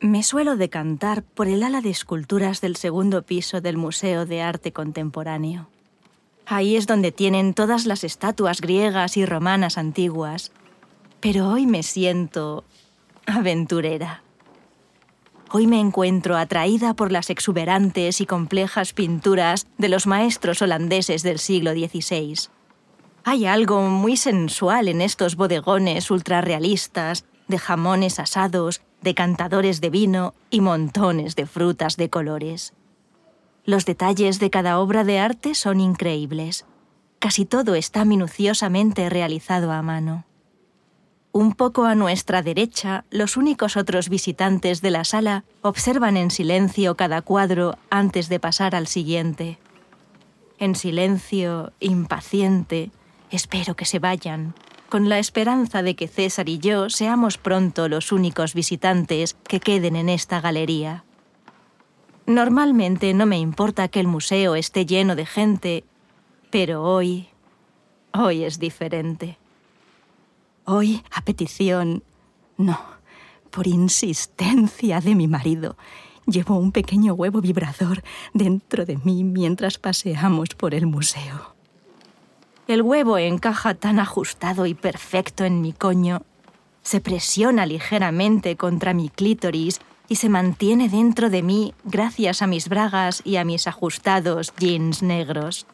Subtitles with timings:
[0.00, 4.72] Me suelo decantar por el ala de esculturas del segundo piso del Museo de Arte
[4.72, 5.68] Contemporáneo.
[6.46, 10.52] Ahí es donde tienen todas las estatuas griegas y romanas antiguas.
[11.18, 12.62] Pero hoy me siento
[13.26, 14.22] aventurera.
[15.50, 21.40] Hoy me encuentro atraída por las exuberantes y complejas pinturas de los maestros holandeses del
[21.40, 22.48] siglo XVI.
[23.24, 30.60] Hay algo muy sensual en estos bodegones ultrarrealistas de jamones asados decantadores de vino y
[30.60, 32.74] montones de frutas de colores.
[33.64, 36.64] Los detalles de cada obra de arte son increíbles.
[37.18, 40.24] Casi todo está minuciosamente realizado a mano.
[41.32, 46.96] Un poco a nuestra derecha, los únicos otros visitantes de la sala observan en silencio
[46.96, 49.58] cada cuadro antes de pasar al siguiente.
[50.58, 52.90] En silencio, impaciente,
[53.30, 54.54] espero que se vayan,
[54.88, 59.96] con la esperanza de que César y yo seamos pronto los únicos visitantes que queden
[59.96, 61.04] en esta galería.
[62.26, 65.84] Normalmente no me importa que el museo esté lleno de gente,
[66.50, 67.28] pero hoy,
[68.12, 69.38] hoy es diferente.
[70.64, 72.02] Hoy, a petición,
[72.56, 72.78] no,
[73.50, 75.76] por insistencia de mi marido,
[76.26, 78.02] llevo un pequeño huevo vibrador
[78.34, 81.57] dentro de mí mientras paseamos por el museo.
[82.68, 86.20] El huevo encaja tan ajustado y perfecto en mi coño.
[86.82, 92.68] Se presiona ligeramente contra mi clítoris y se mantiene dentro de mí gracias a mis
[92.68, 95.66] bragas y a mis ajustados jeans negros.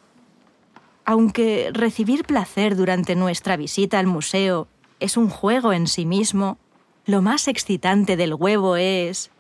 [1.05, 4.69] Aunque recibir placer durante nuestra visita al museo
[5.01, 6.59] es un juego en sí mismo,
[7.07, 9.33] lo más excitante del huevo es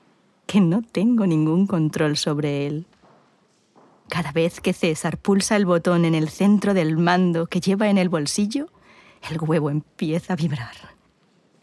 [0.46, 2.86] que no tengo ningún control sobre él.
[4.14, 7.98] Cada vez que César pulsa el botón en el centro del mando que lleva en
[7.98, 8.68] el bolsillo,
[9.28, 10.94] el huevo empieza a vibrar.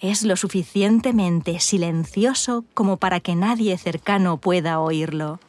[0.01, 5.39] Es lo suficientemente silencioso como para que nadie cercano pueda oírlo,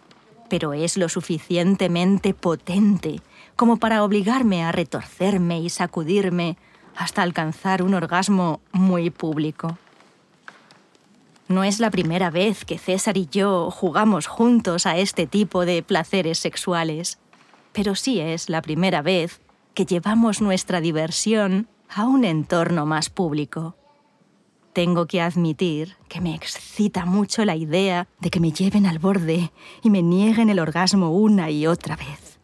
[0.48, 3.20] pero es lo suficientemente potente
[3.56, 6.56] como para obligarme a retorcerme y sacudirme
[6.94, 9.76] hasta alcanzar un orgasmo muy público.
[11.52, 15.82] No es la primera vez que César y yo jugamos juntos a este tipo de
[15.82, 17.18] placeres sexuales,
[17.74, 19.42] pero sí es la primera vez
[19.74, 23.76] que llevamos nuestra diversión a un entorno más público.
[24.72, 29.52] Tengo que admitir que me excita mucho la idea de que me lleven al borde
[29.82, 32.38] y me nieguen el orgasmo una y otra vez.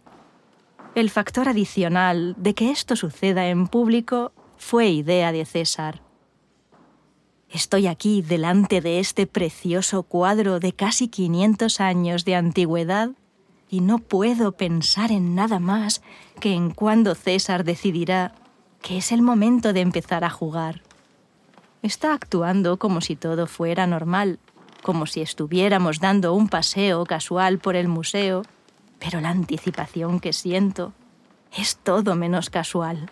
[0.95, 6.03] El factor adicional de que esto suceda en público fue idea de César.
[7.50, 13.10] Estoy aquí delante de este precioso cuadro de casi 500 años de antigüedad
[13.70, 16.03] y no puedo pensar en nada más
[16.41, 18.34] que en cuándo César decidirá
[18.82, 20.82] que es el momento de empezar a jugar.
[21.82, 24.38] Está actuando como si todo fuera normal,
[24.82, 28.42] como si estuviéramos dando un paseo casual por el museo,
[28.98, 30.92] pero la anticipación que siento
[31.56, 33.10] es todo menos casual.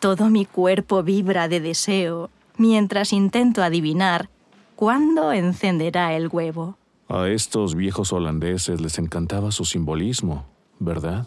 [0.00, 4.28] Todo mi cuerpo vibra de deseo mientras intento adivinar
[4.76, 6.76] cuándo encenderá el huevo.
[7.08, 10.44] A estos viejos holandeses les encantaba su simbolismo,
[10.78, 11.26] ¿verdad?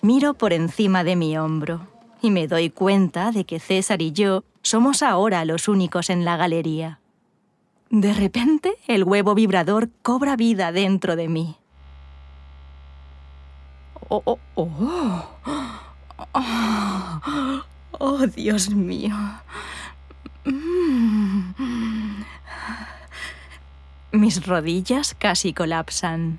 [0.00, 1.80] Miro por encima de mi hombro
[2.22, 6.36] y me doy cuenta de que César y yo somos ahora los únicos en la
[6.36, 7.00] galería.
[7.90, 11.56] De repente, el huevo vibrador cobra vida dentro de mí.
[14.08, 15.24] Oh, oh, oh.
[18.00, 19.16] Oh, Dios mío.
[24.12, 26.38] Mis rodillas casi colapsan.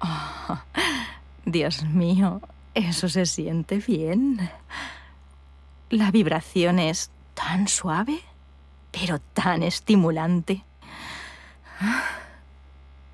[0.00, 0.58] Oh,
[1.46, 2.42] Dios mío,
[2.74, 4.50] eso se siente bien.
[5.88, 8.20] La vibración es tan suave,
[8.90, 10.62] pero tan estimulante.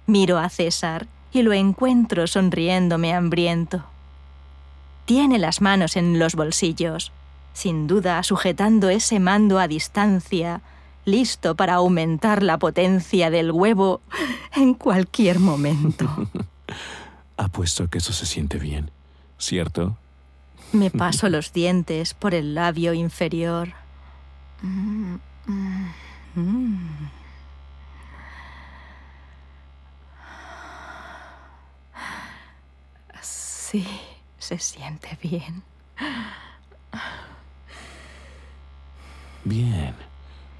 [0.06, 3.84] Miro a César y lo encuentro sonriéndome hambriento.
[5.04, 7.12] Tiene las manos en los bolsillos,
[7.52, 10.62] sin duda sujetando ese mando a distancia,
[11.04, 14.00] listo para aumentar la potencia del huevo
[14.54, 16.08] en cualquier momento.
[17.36, 18.92] Apuesto que eso se siente bien,
[19.36, 19.96] ¿cierto?
[20.72, 23.74] Me paso los dientes por el labio inferior.
[24.62, 25.16] Mm,
[25.46, 25.90] mm,
[26.36, 27.23] mm.
[33.74, 33.84] Sí,
[34.38, 35.64] se siente bien.
[39.42, 39.92] Bien,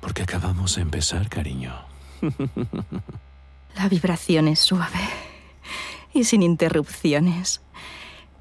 [0.01, 1.73] porque acabamos de empezar, cariño.
[3.77, 4.99] La vibración es suave
[6.13, 7.61] y sin interrupciones.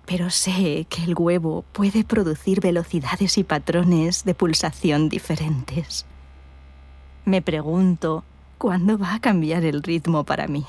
[0.08, 6.08] pero sé que el huevo puede producir velocidades y patrones de pulsación diferentes.
[7.26, 8.24] Me pregunto
[8.58, 10.66] cuándo va a cambiar el ritmo para mí.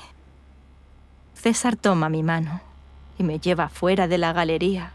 [1.33, 2.74] César toma mi mano
[3.17, 4.91] y me lleva fuera de la galería.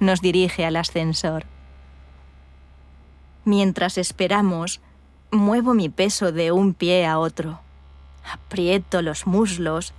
[0.00, 1.44] Nos dirige al ascensor.
[3.44, 4.80] Mientras esperamos,
[5.30, 7.60] muevo mi peso de un pie a otro.
[8.30, 9.92] Aprieto los muslos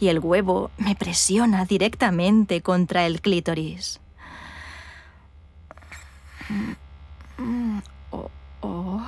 [0.00, 4.00] y el huevo me presiona directamente contra el clítoris.
[8.10, 9.02] Oh, oh.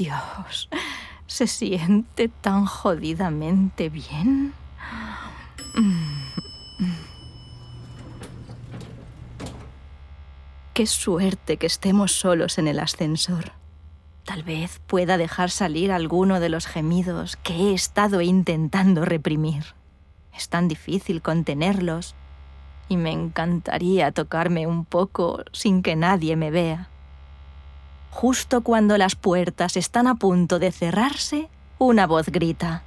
[0.00, 0.70] Dios,
[1.26, 4.54] se siente tan jodidamente bien.
[10.72, 13.52] Qué suerte que estemos solos en el ascensor.
[14.24, 19.74] Tal vez pueda dejar salir alguno de los gemidos que he estado intentando reprimir.
[20.34, 22.14] Es tan difícil contenerlos
[22.88, 26.88] y me encantaría tocarme un poco sin que nadie me vea.
[28.10, 31.48] Justo cuando las puertas están a punto de cerrarse,
[31.78, 32.82] una voz grita.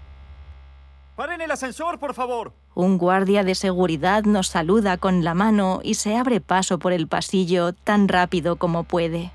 [1.15, 2.53] ¡Paren el ascensor, por favor!
[2.75, 7.07] Un guardia de seguridad nos saluda con la mano y se abre paso por el
[7.07, 9.31] pasillo tan rápido como puede.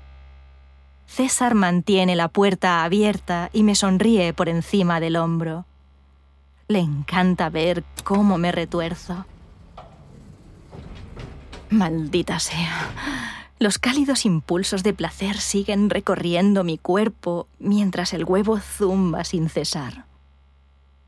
[1.07, 5.65] César mantiene la puerta abierta y me sonríe por encima del hombro.
[6.67, 9.25] Le encanta ver cómo me retuerzo.
[11.69, 13.38] Maldita sea.
[13.59, 20.05] Los cálidos impulsos de placer siguen recorriendo mi cuerpo mientras el huevo zumba sin cesar.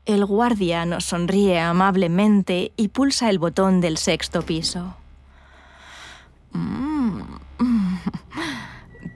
[0.04, 4.96] El guardia nos sonríe amablemente y pulsa el botón del sexto piso.
[6.52, 7.22] Mm.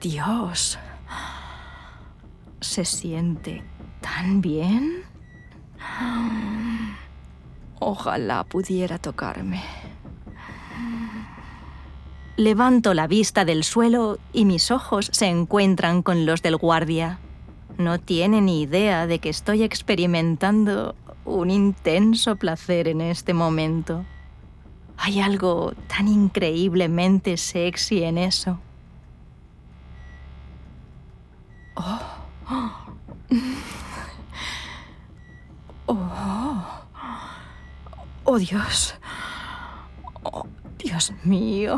[0.01, 0.79] Dios.
[2.59, 3.63] Se siente
[4.01, 5.03] tan bien.
[7.79, 9.63] Ojalá pudiera tocarme.
[12.37, 17.19] Levanto la vista del suelo y mis ojos se encuentran con los del guardia
[17.77, 20.95] no tiene ni idea de que estoy experimentando
[21.25, 24.05] un intenso placer en este momento.
[24.97, 28.59] Hay algo tan increíblemente sexy en eso.
[31.75, 31.99] Oh.
[35.89, 36.83] Oh.
[38.25, 38.93] Oh, Dios.
[40.23, 40.45] Oh,
[40.77, 41.77] Dios mío.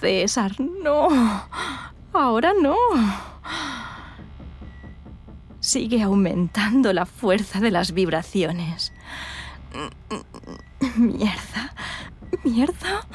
[0.00, 1.08] César, no.
[2.12, 2.76] Ahora no
[5.60, 8.92] sigue aumentando la fuerza de las vibraciones.
[10.96, 11.74] Mierda,
[12.42, 13.06] mierda.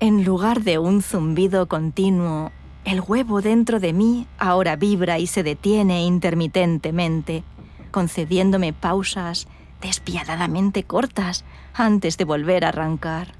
[0.00, 2.50] En lugar de un zumbido continuo,
[2.84, 7.44] el huevo dentro de mí ahora vibra y se detiene intermitentemente,
[7.92, 9.46] concediéndome pausas
[9.82, 11.44] despiadadamente cortas
[11.74, 13.34] antes de volver a arrancar.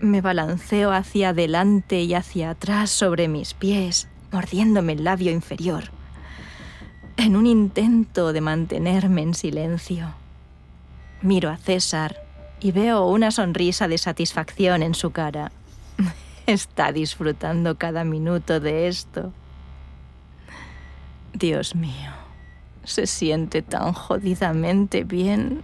[0.00, 5.84] Me balanceo hacia adelante y hacia atrás sobre mis pies, mordiéndome el labio inferior,
[7.16, 10.14] en un intento de mantenerme en silencio.
[11.20, 12.16] Miro a César
[12.60, 15.50] y veo una sonrisa de satisfacción en su cara.
[16.48, 19.34] Está disfrutando cada minuto de esto.
[21.34, 22.10] Dios mío,
[22.84, 25.62] se siente tan jodidamente bien.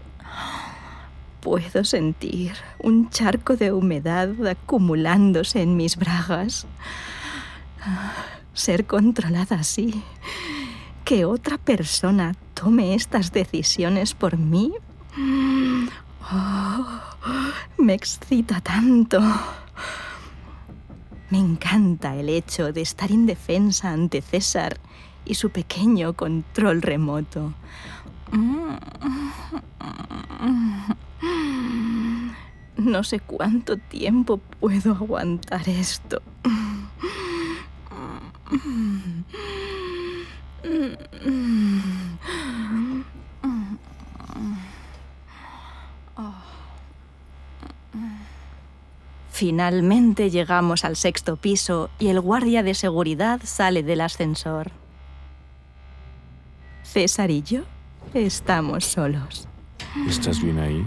[1.41, 6.67] Puedo sentir un charco de humedad acumulándose en mis bragas.
[8.53, 10.05] Ser controlada así.
[11.07, 14.75] Que otra persona tome estas decisiones por mí.
[16.31, 16.87] Oh,
[17.79, 19.23] me excita tanto.
[21.35, 24.79] Me encanta el hecho de estar indefensa ante César
[25.25, 27.53] y su pequeño control remoto.
[32.77, 36.23] No sé cuánto tiempo puedo aguantar esto.
[49.45, 54.71] Finalmente llegamos al sexto piso y el guardia de seguridad sale del ascensor.
[56.83, 57.61] César y yo
[58.15, 59.47] estamos solos.
[60.09, 60.83] ¿Estás bien ahí?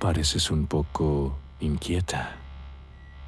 [0.00, 2.32] Pareces un poco inquieta.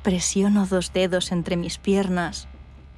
[0.03, 2.49] Presiono dos dedos entre mis piernas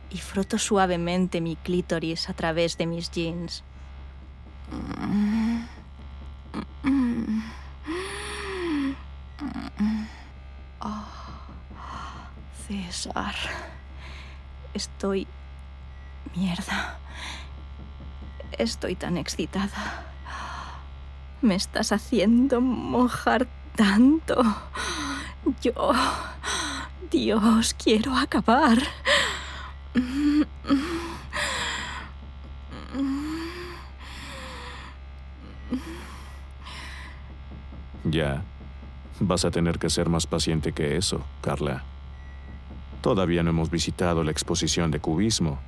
[0.08, 3.64] y froto suavemente mi clítoris a través de mis jeans.
[12.66, 13.34] César,
[14.74, 15.26] estoy...
[16.34, 16.98] Mierda.
[18.58, 20.04] Estoy tan excitada.
[21.42, 23.46] Me estás haciendo mojar
[23.76, 24.42] tanto.
[25.62, 25.92] Yo...
[27.10, 28.78] Dios, quiero acabar.
[38.04, 38.42] Ya.
[39.20, 41.84] Vas a tener que ser más paciente que eso, Carla.
[43.06, 45.60] Todavía no hemos visitado la exposición de cubismo.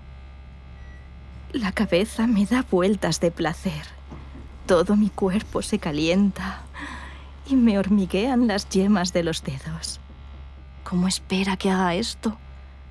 [1.53, 3.87] La cabeza me da vueltas de placer.
[4.67, 6.63] Todo mi cuerpo se calienta
[7.49, 10.01] y me hormiguean las yemas de los dedos.
[10.83, 12.37] ¿Cómo espera que haga esto?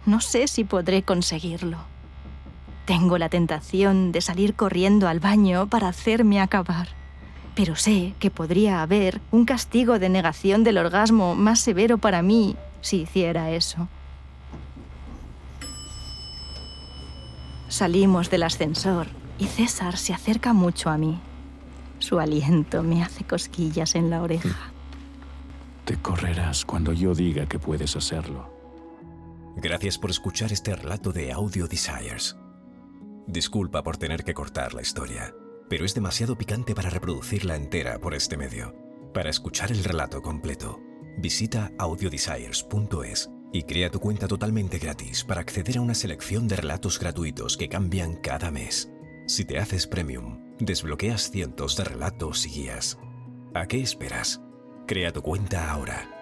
[0.05, 1.79] No sé si podré conseguirlo.
[2.85, 6.87] Tengo la tentación de salir corriendo al baño para hacerme acabar,
[7.53, 12.55] pero sé que podría haber un castigo de negación del orgasmo más severo para mí
[12.79, 13.89] si hiciera eso.
[17.69, 19.07] Salimos del ascensor
[19.37, 21.19] y César se acerca mucho a mí.
[21.99, 24.71] Su aliento me hace cosquillas en la oreja.
[25.85, 28.53] Te correrás cuando yo diga que puedes hacerlo.
[29.57, 32.37] Gracias por escuchar este relato de Audio Desires.
[33.25, 35.33] Disculpa por tener que cortar la historia,
[35.69, 38.75] pero es demasiado picante para reproducirla entera por este medio.
[39.13, 40.79] Para escuchar el relato completo,
[41.17, 46.99] visita audiodesires.es y crea tu cuenta totalmente gratis para acceder a una selección de relatos
[46.99, 48.91] gratuitos que cambian cada mes.
[49.27, 52.99] Si te haces premium, desbloqueas cientos de relatos y guías.
[53.53, 54.41] ¿A qué esperas?
[54.87, 56.16] Crea tu cuenta ahora